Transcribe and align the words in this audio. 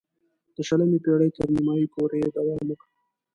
د 0.55 0.57
شلمې 0.67 0.97
پېړۍ 1.03 1.29
تر 1.35 1.47
نیمايی 1.55 1.87
پورې 1.93 2.17
یې 2.23 2.29
دوام 2.37 2.63
وکړ. 2.69 2.87